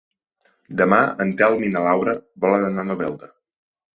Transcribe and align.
Demà 0.79 1.01
en 1.25 1.33
Telm 1.41 1.61
i 1.67 1.69
na 1.75 1.83
Laura 1.87 2.17
volen 2.45 2.65
anar 2.71 2.87
a 2.87 2.91
Novelda. 2.95 3.33